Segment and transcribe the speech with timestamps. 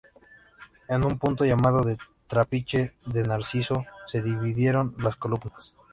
[0.89, 1.95] En un punto llamado el
[2.25, 5.75] Trapiche de Narciso se dividieron las columnas"".